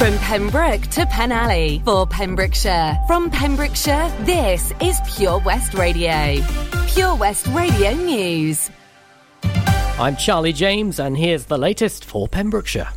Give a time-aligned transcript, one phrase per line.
[0.00, 2.98] From Pembroke to Penally for Pembrokeshire.
[3.06, 6.42] From Pembrokeshire, this is Pure West Radio.
[6.88, 8.70] Pure West Radio News.
[9.44, 12.88] I'm Charlie James, and here's the latest for Pembrokeshire.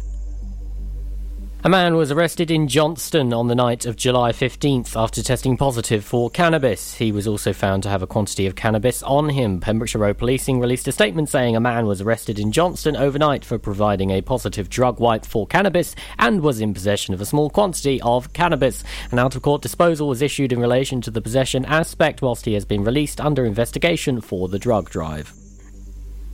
[1.66, 6.04] A man was arrested in Johnston on the night of July 15th after testing positive
[6.04, 6.96] for cannabis.
[6.96, 9.62] He was also found to have a quantity of cannabis on him.
[9.62, 13.58] Pembrokeshire Road Policing released a statement saying a man was arrested in Johnston overnight for
[13.58, 18.02] providing a positive drug wipe for cannabis and was in possession of a small quantity
[18.02, 18.84] of cannabis.
[19.12, 22.56] An out of court disposal was issued in relation to the possession aspect whilst he
[22.56, 25.34] has been released under investigation for the drug drive.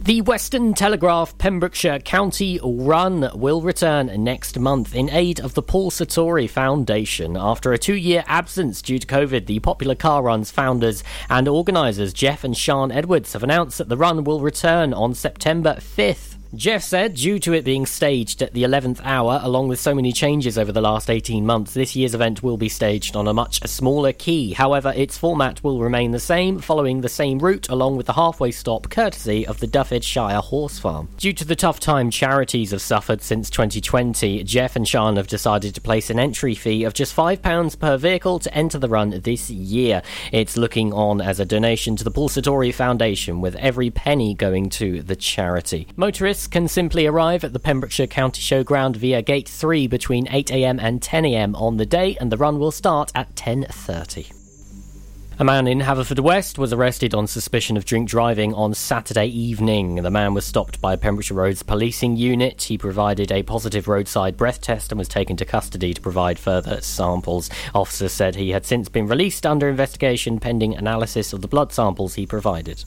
[0.02, 5.92] The Western Telegraph Pembrokeshire County Run will return next month in aid of the Paul
[5.92, 7.36] Sartori Foundation.
[7.36, 12.14] After a two year absence due to COVID, the popular car run's founders and organisers
[12.14, 16.39] Jeff and Sean Edwards have announced that the run will return on September 5th.
[16.56, 20.12] Jeff said, due to it being staged at the 11th hour, along with so many
[20.12, 23.62] changes over the last 18 months, this year's event will be staged on a much
[23.68, 24.54] smaller key.
[24.54, 28.50] However, its format will remain the same, following the same route, along with the halfway
[28.50, 31.08] stop courtesy of the Dyfed-shire Horse Farm.
[31.18, 35.76] Due to the tough time charities have suffered since 2020, Jeff and Sean have decided
[35.76, 39.52] to place an entry fee of just £5 per vehicle to enter the run this
[39.52, 40.02] year.
[40.32, 44.72] It's looking on as a donation to the Paul Sartori Foundation, with every penny going
[44.72, 45.86] to the charity.
[45.96, 51.02] Motorists can simply arrive at the Pembrokeshire County Showground via Gate 3 between 8am and
[51.02, 54.34] 10am on the day, and the run will start at 10.30.
[55.42, 59.96] A man in Haverfordwest was arrested on suspicion of drink driving on Saturday evening.
[59.96, 62.64] The man was stopped by Pembrokeshire Road's policing unit.
[62.64, 66.82] He provided a positive roadside breath test and was taken to custody to provide further
[66.82, 67.50] samples.
[67.74, 72.16] Officers said he had since been released under investigation pending analysis of the blood samples
[72.16, 72.84] he provided.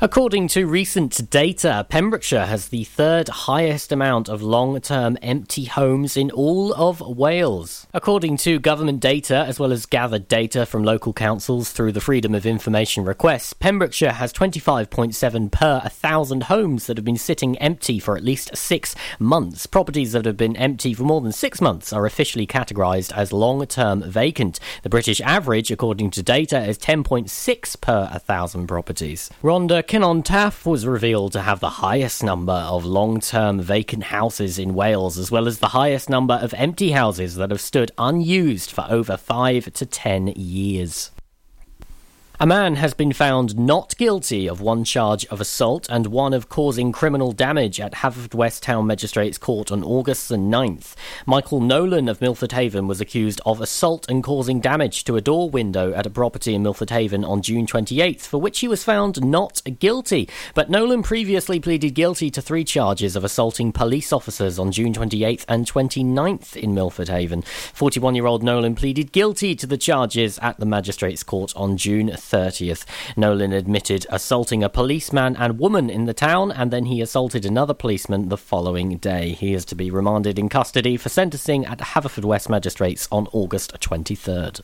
[0.00, 6.16] According to recent data, Pembrokeshire has the third highest amount of long term empty homes
[6.16, 7.88] in all of Wales.
[7.92, 12.32] According to government data, as well as gathered data from local councils through the Freedom
[12.32, 18.16] of Information requests, Pembrokeshire has 25.7 per 1,000 homes that have been sitting empty for
[18.16, 19.66] at least six months.
[19.66, 23.66] Properties that have been empty for more than six months are officially categorised as long
[23.66, 24.60] term vacant.
[24.84, 29.28] The British average, according to data, is 10.6 per 1,000 properties.
[29.42, 34.58] Rhondda Cynon Taf was revealed to have the highest number of long term vacant houses
[34.58, 38.70] in Wales, as well as the highest number of empty houses that have stood unused
[38.70, 41.10] for over five to ten years.
[42.40, 46.48] A man has been found not guilty of one charge of assault and one of
[46.48, 50.94] causing criminal damage at Haverfordwest Town Magistrates Court on August the 9th.
[51.26, 55.50] Michael Nolan of Milford Haven was accused of assault and causing damage to a door
[55.50, 59.20] window at a property in Milford Haven on June 28th, for which he was found
[59.20, 60.28] not guilty.
[60.54, 65.44] But Nolan previously pleaded guilty to three charges of assaulting police officers on June 28th
[65.48, 67.42] and 29th in Milford Haven.
[67.42, 72.16] 41 year old Nolan pleaded guilty to the charges at the Magistrates Court on June
[72.28, 72.84] 30th.
[73.16, 77.74] Nolan admitted assaulting a policeman and woman in the town, and then he assaulted another
[77.74, 79.32] policeman the following day.
[79.32, 84.60] He is to be remanded in custody for sentencing at Haverfordwest Magistrates on August 23rd.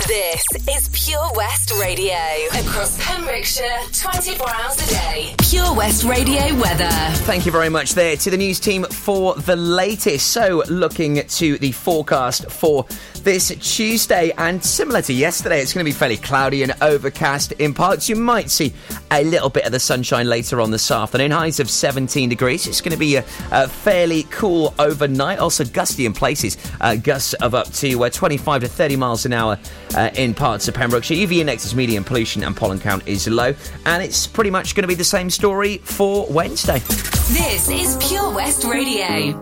[0.08, 2.16] This is Pure West Radio.
[2.54, 5.36] Across Pembrokeshire, 24 hours a day.
[5.40, 6.90] Pure West Radio weather.
[7.26, 10.32] Thank you very much there to the news team for the latest.
[10.32, 12.86] So, looking to the forecast for
[13.24, 17.74] this Tuesday, and similar to yesterday, it's going to be fairly cloudy and overcast in
[17.74, 18.08] parts.
[18.08, 18.74] You might see
[19.12, 21.32] a little bit of the sunshine later on this afternoon.
[21.32, 22.68] Highs of 17 degrees.
[22.68, 26.58] It's going to be a, a fairly cool overnight, also gusty in places.
[26.80, 29.58] Uh, gusts of up to uh, 25 to 30 miles an hour
[29.96, 31.16] uh, in parts of Pembrokeshire.
[31.16, 33.54] UV index is medium, pollution and pollen count is low,
[33.86, 36.80] and it's pretty much going to be the same story for Wednesday.
[36.80, 39.40] This is Pure West Radio.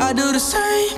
[0.00, 0.67] I do the same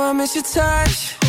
[0.00, 1.25] I miss your touch.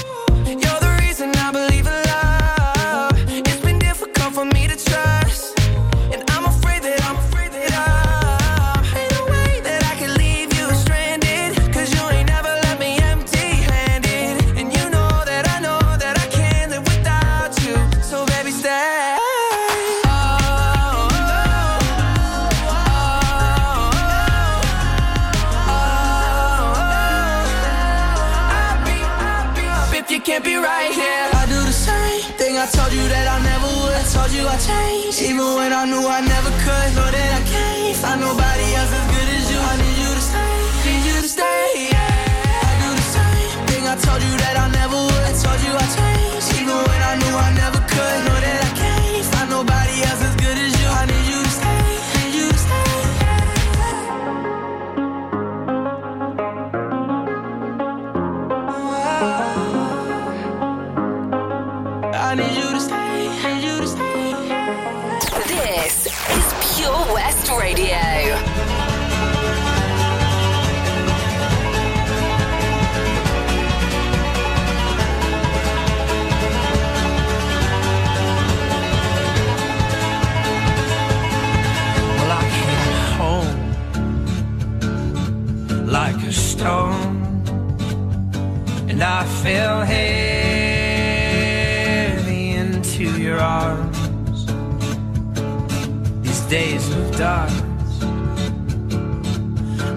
[97.17, 97.61] does.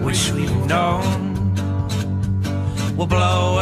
[0.03, 1.55] Wish we'd known.
[2.97, 3.59] We'll blow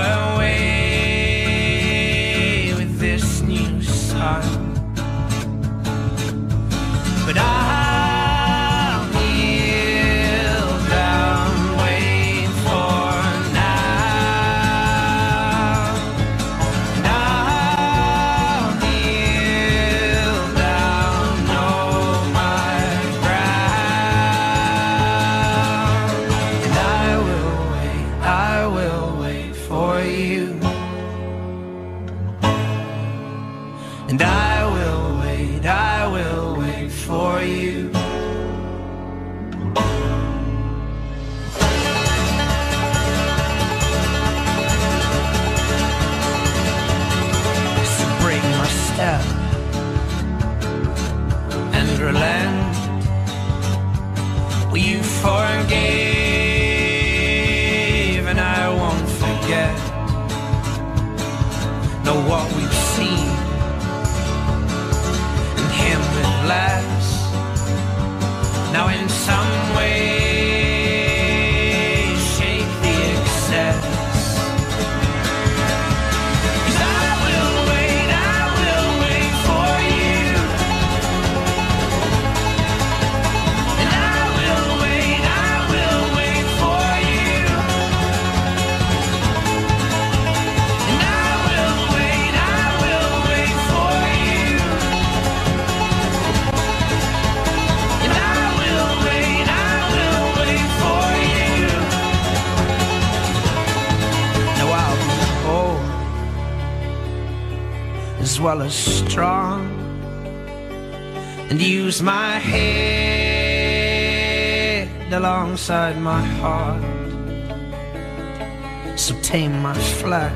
[119.29, 120.33] tame my flesh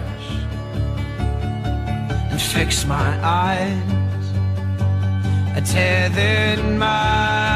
[2.30, 4.26] and fix my eyes.
[5.56, 7.51] I tethered my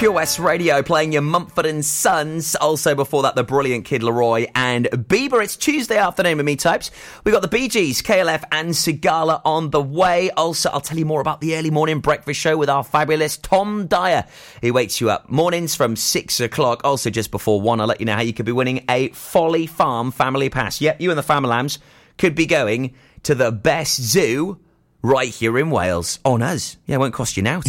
[0.00, 2.54] Pure West Radio playing your Mumford and Sons.
[2.54, 5.44] Also before that, the brilliant Kid Laroi and Bieber.
[5.44, 6.90] It's Tuesday afternoon with me types.
[7.22, 10.30] We've got the Bee Gees, KLF and Sigala on the way.
[10.30, 13.88] Also, I'll tell you more about the early morning breakfast show with our fabulous Tom
[13.88, 14.24] Dyer.
[14.62, 16.80] He wakes you up mornings from six o'clock.
[16.82, 19.66] Also, just before one, I'll let you know how you could be winning a Folly
[19.66, 20.80] Farm family pass.
[20.80, 21.78] Yep, you and the family lambs
[22.16, 24.60] could be going to the best zoo
[25.02, 26.76] right here in Wales on us.
[26.86, 27.62] Yeah, it won't cost you now.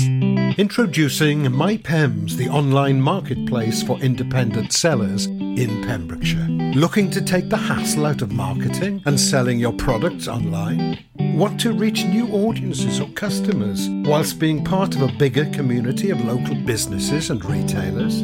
[0.58, 6.48] Introducing MyPems, the online marketplace for independent sellers in Pembrokeshire.
[6.76, 11.00] Looking to take the hassle out of marketing and selling your products online?
[11.16, 16.24] Want to reach new audiences or customers whilst being part of a bigger community of
[16.26, 18.24] local businesses and retailers?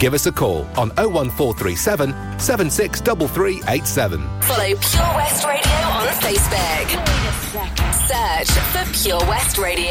[0.00, 4.40] Give us a call on 01437 763387.
[4.40, 6.88] Follow Pure West Radio on Facebook.
[8.08, 9.90] Search for Pure West Radio.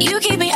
[0.00, 0.49] You keep me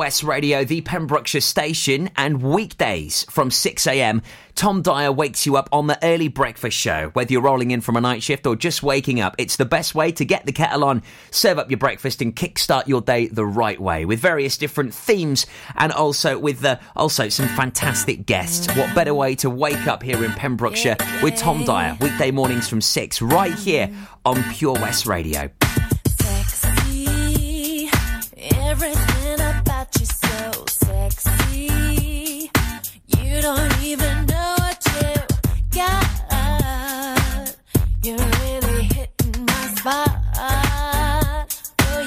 [0.00, 4.22] SOS Radio, the Pembrokeshire station, and weekdays from 6am,
[4.54, 7.10] Tom Dyer wakes you up on the early breakfast show.
[7.12, 9.94] Whether you're rolling in from a night shift or just waking up, it's the best
[9.94, 13.44] way to get the kettle on, serve up your breakfast, and kickstart your day the
[13.44, 18.74] right way with various different themes and also with the, also some fantastic guests.
[18.74, 22.80] What better way to wake up here in Pembrokeshire with Tom Dyer, weekday mornings from
[22.80, 23.90] 6, right here
[24.24, 25.50] on Pure West Radio.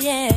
[0.03, 0.32] yeah.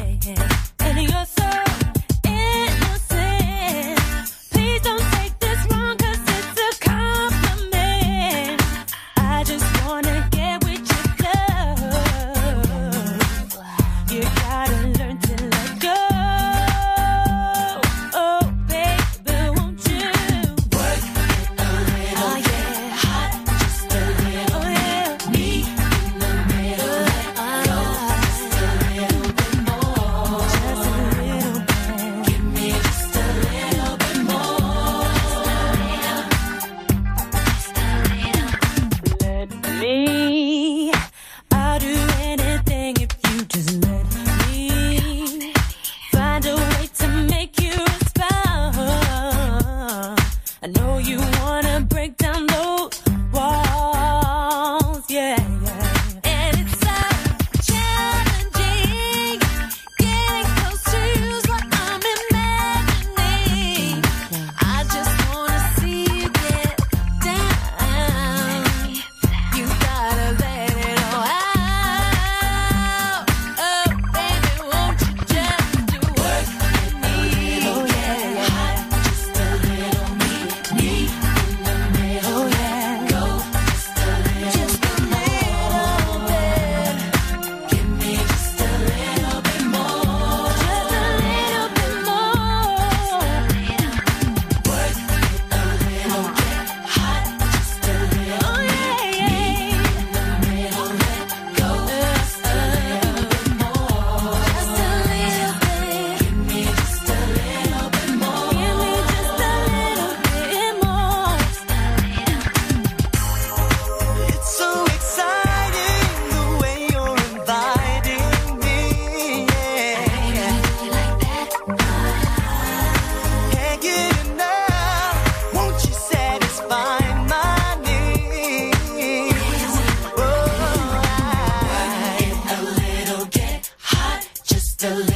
[134.87, 135.16] excellent.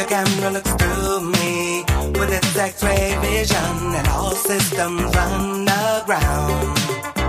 [0.00, 1.84] The camera looks through me
[2.18, 7.19] with its x-ray vision and all systems run aground.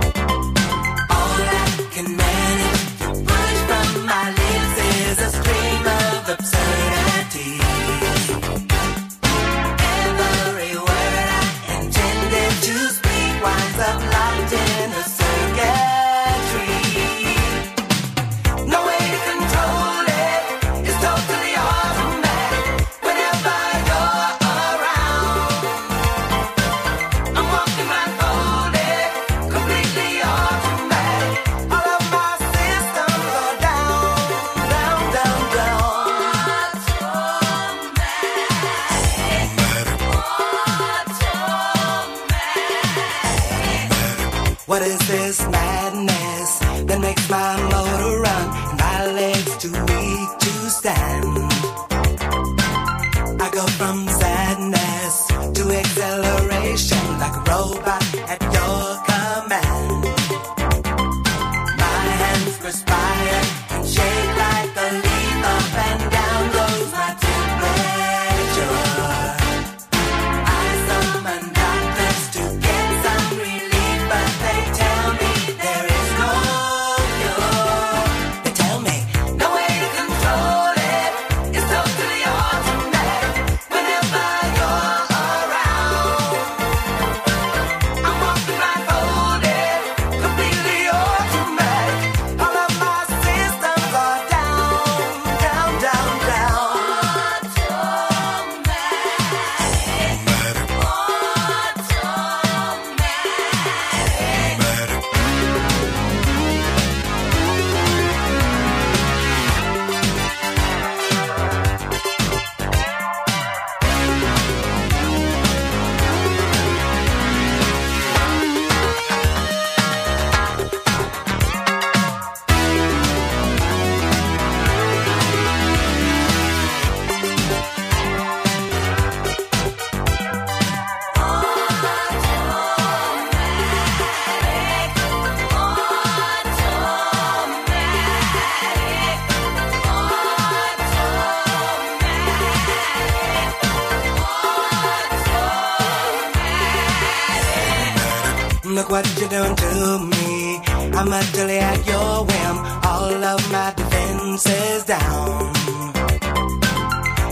[149.32, 150.60] Doing to me.
[150.92, 152.56] I'm utterly at your whim.
[152.84, 155.54] All of my defenses down.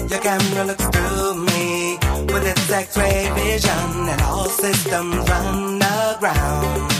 [0.09, 1.99] Your camera looks through me
[2.33, 7.00] with its X-ray vision, and all systems run aground.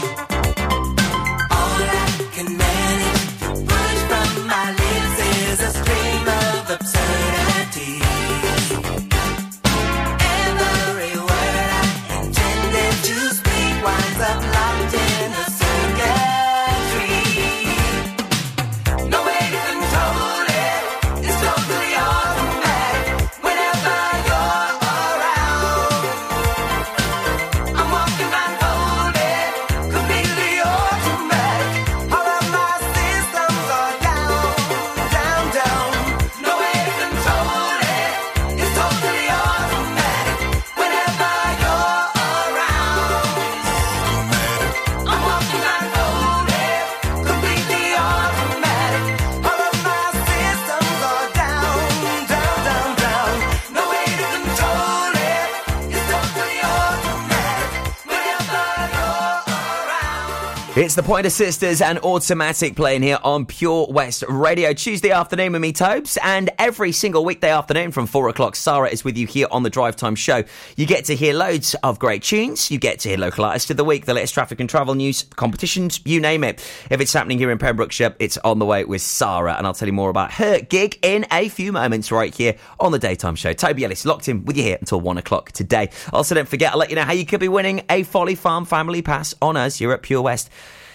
[60.81, 64.73] It's the Pointer Sisters and Automatic playing here on Pure West Radio.
[64.73, 69.05] Tuesday afternoon with me, Tobes, and every single weekday afternoon from 4 o'clock, Sarah is
[69.05, 70.43] with you here on the Drive Time Show.
[70.79, 73.77] You get to hear loads of great tunes, you get to hear local artists of
[73.77, 76.67] the week, the latest traffic and travel news, competitions, you name it.
[76.89, 79.87] If it's happening here in Pembrokeshire, it's on the way with Sarah, and I'll tell
[79.87, 83.53] you more about her gig in a few moments right here on the Daytime Show.
[83.53, 85.91] Toby Ellis locked in with you here until 1 o'clock today.
[86.11, 88.65] Also, don't forget, I'll let you know how you could be winning a Folly Farm
[88.65, 90.49] Family Pass on us here at Pure West.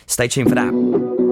[0.07, 1.24] Stay tuned for that.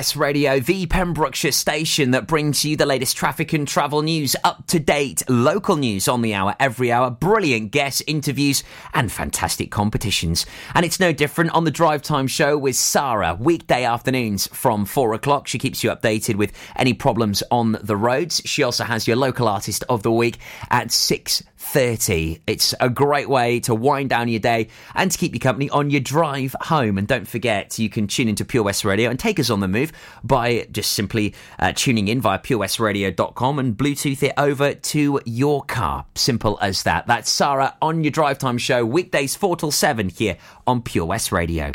[0.00, 4.66] West Radio, the Pembrokeshire station that brings you the latest traffic and travel news, up
[4.68, 10.46] to date local news on the hour, every hour, brilliant guest interviews, and fantastic competitions.
[10.74, 15.12] And it's no different on the Drive Time show with Sarah, weekday afternoons from four
[15.12, 15.46] o'clock.
[15.46, 18.40] She keeps you updated with any problems on the roads.
[18.46, 20.38] She also has your local artist of the week
[20.70, 22.40] at six 30.
[22.46, 25.90] It's a great way to wind down your day and to keep you company on
[25.90, 26.96] your drive home.
[26.96, 29.68] And don't forget, you can tune into Pure West Radio and take us on the
[29.68, 29.89] move
[30.22, 36.06] by just simply uh, tuning in via purewestradio.com and Bluetooth it over to your car.
[36.14, 37.06] Simple as that.
[37.06, 40.36] That's Sarah on your drive time show, weekdays 4 till 7 here
[40.66, 41.72] on Pure West Radio.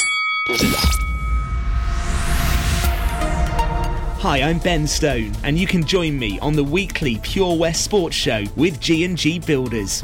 [4.25, 8.15] Hi, I'm Ben Stone, and you can join me on the weekly Pure West Sports
[8.15, 10.03] Show with G&G Builders.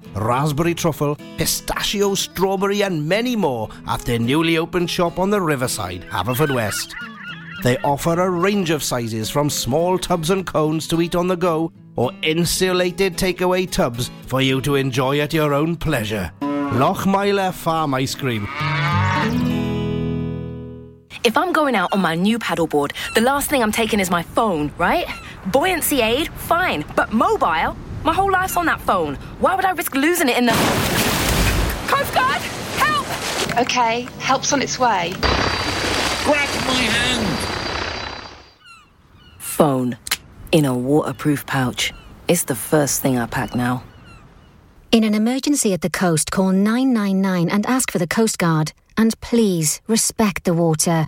[0.15, 6.03] raspberry truffle, pistachio, strawberry, and many more at their newly opened shop on the riverside,
[6.09, 6.93] Haverfordwest.
[7.63, 11.35] They offer a range of sizes from small tubs and cones to eat on the
[11.35, 16.31] go or insulated takeaway tubs for you to enjoy at your own pleasure.
[16.41, 18.47] Lochmeyler Farm Ice Cream.
[21.23, 24.23] If I'm going out on my new paddleboard, the last thing I'm taking is my
[24.23, 25.05] phone, right?
[25.51, 26.83] Buoyancy aid, fine.
[26.95, 27.75] But mobile?
[28.03, 29.15] My whole life's on that phone.
[29.39, 30.53] Why would I risk losing it in the.
[31.87, 32.41] Coast Guard!
[32.77, 33.59] Help!
[33.59, 35.13] Okay, help's on its way.
[36.23, 37.37] Grab my hand!
[39.37, 39.97] Phone.
[40.51, 41.93] In a waterproof pouch.
[42.27, 43.83] It's the first thing I pack now.
[44.91, 48.73] In an emergency at the coast, call 999 and ask for the Coast Guard.
[48.97, 51.07] And please respect the water.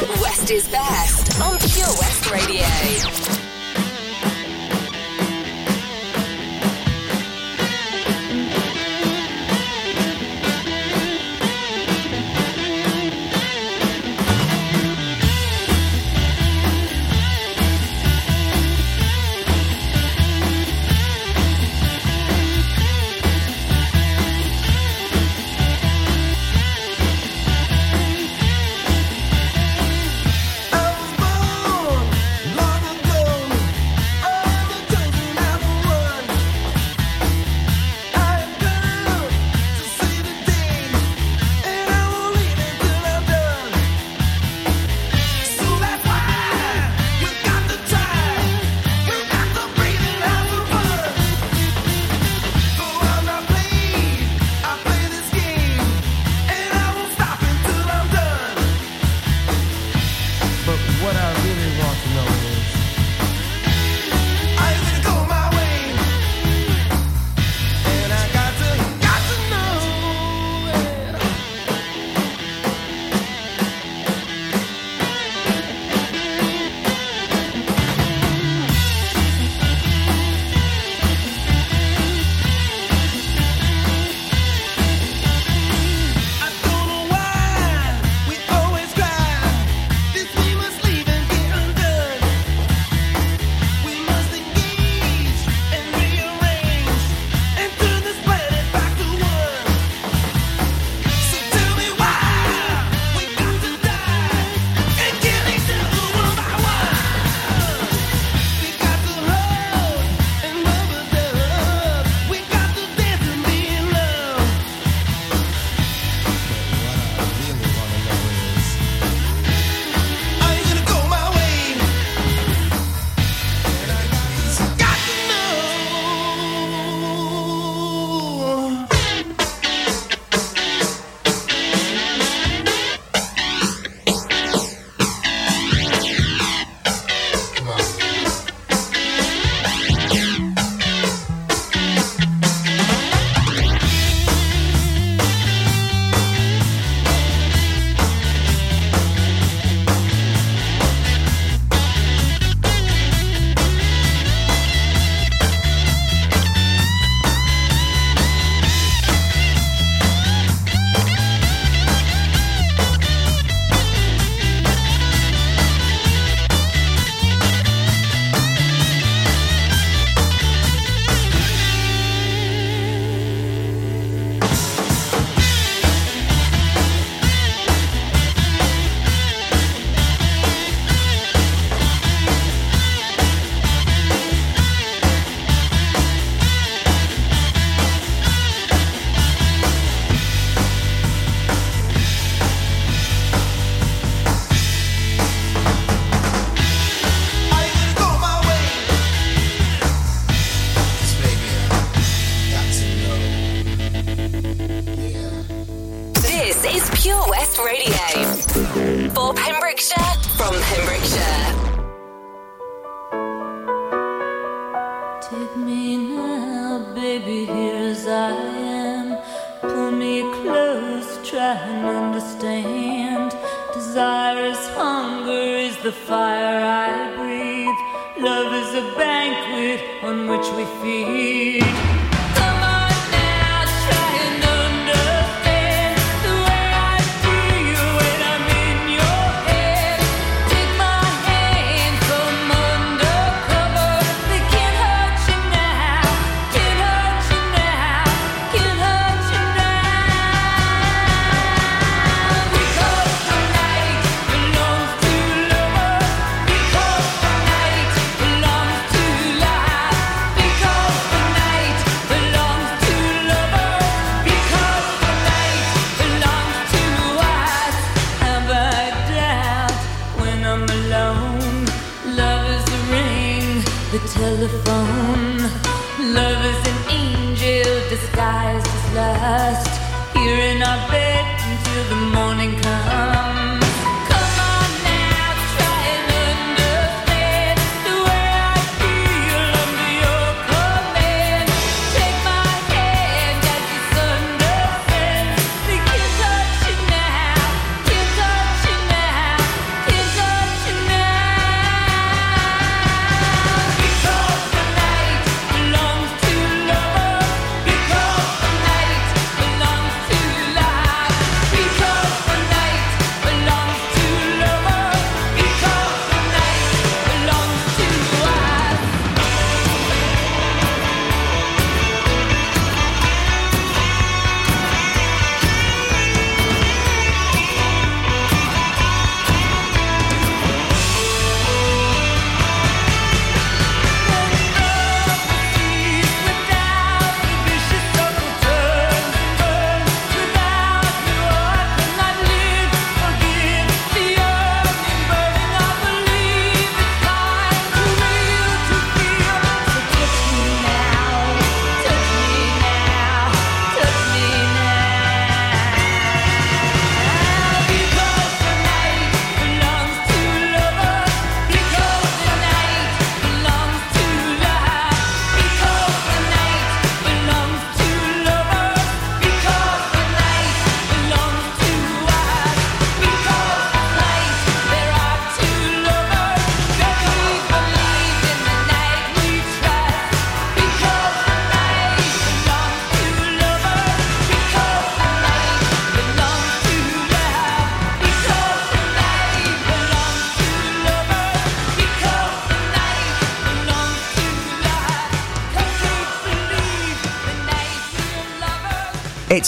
[0.00, 3.43] West is best on Pure West Radio.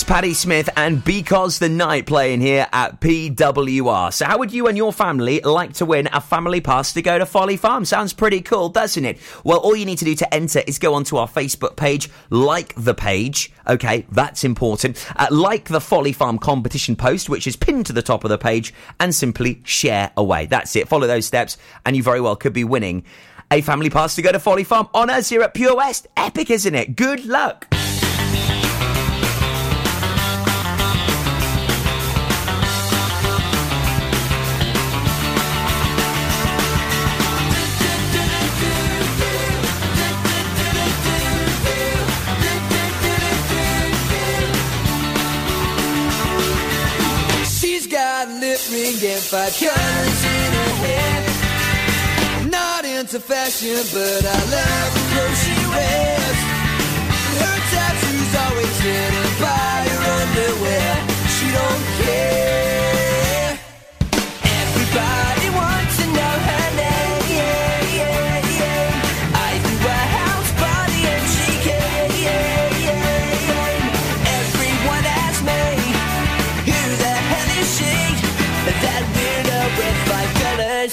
[0.06, 4.12] Patti Smith and Because the Night playing here at PWR.
[4.12, 7.18] So, how would you and your family like to win a family pass to go
[7.18, 7.84] to Folly Farm?
[7.84, 9.18] Sounds pretty cool, doesn't it?
[9.42, 12.72] Well, all you need to do to enter is go onto our Facebook page, like
[12.76, 13.52] the page.
[13.66, 15.04] Okay, that's important.
[15.16, 18.38] Uh, like the Folly Farm competition post, which is pinned to the top of the
[18.38, 20.46] page, and simply share away.
[20.46, 20.86] That's it.
[20.86, 23.04] Follow those steps, and you very well could be winning
[23.50, 26.06] a family pass to go to Folly Farm on us here at Pure West.
[26.16, 26.94] Epic, isn't it?
[26.94, 27.66] Good luck.
[49.16, 52.50] And five colors in her hair.
[52.50, 56.38] Not into fashion, but I love the clothes she wears.
[57.40, 60.92] Her tattoos always hidden by her underwear.
[61.34, 63.58] She don't care.
[64.60, 66.65] Everybody wants to know her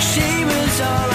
[0.00, 1.09] She was all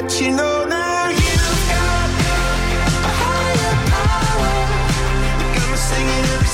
[0.00, 2.10] let you know now you've got
[3.02, 4.54] a higher power.
[5.76, 6.47] Singing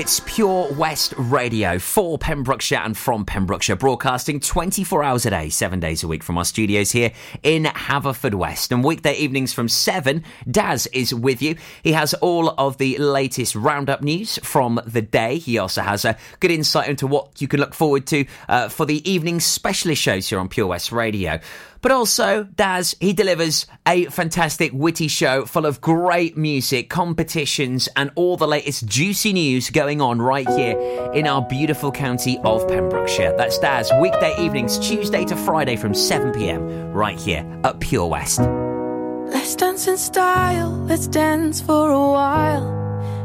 [0.00, 5.78] It's Pure West Radio for Pembrokeshire and from Pembrokeshire, broadcasting 24 hours a day, seven
[5.78, 8.72] days a week from our studios here in Haverfordwest.
[8.72, 11.56] And weekday evenings from 7, Daz is with you.
[11.82, 15.36] He has all of the latest roundup news from the day.
[15.36, 18.86] He also has a good insight into what you can look forward to uh, for
[18.86, 21.40] the evening specialist shows here on Pure West Radio.
[21.82, 28.10] But also, Daz, he delivers a fantastic, witty show full of great music, competitions, and
[28.14, 30.78] all the latest juicy news going on right here
[31.14, 33.34] in our beautiful county of Pembrokeshire.
[33.36, 38.40] That's Daz, weekday evenings, Tuesday to Friday from 7 pm, right here at Pure West.
[38.40, 42.89] Let's dance in style, let's dance for a while.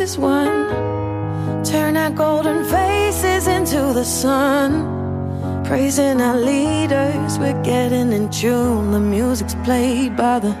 [0.00, 1.64] Is won?
[1.64, 4.94] Turn our golden faces into the sun.
[5.64, 8.90] Praising our leaders, we're getting in tune.
[8.90, 10.54] The music's played by the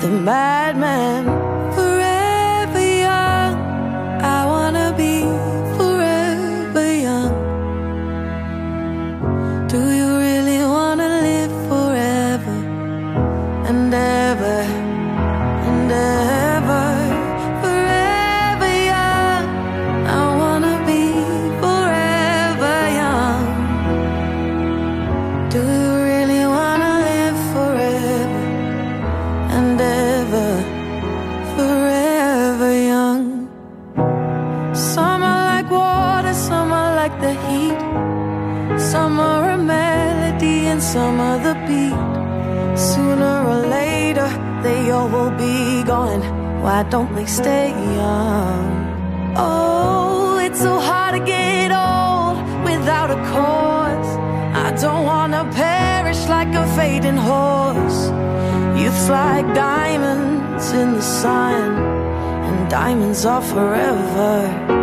[0.00, 1.49] the madman.
[46.62, 49.34] Why don't we stay young?
[49.34, 54.10] Oh, it's so hard to get old without a cause.
[54.66, 58.10] I don't wanna perish like a fading horse.
[58.78, 61.72] Youth's like diamonds in the sun,
[62.46, 64.79] and diamonds are forever.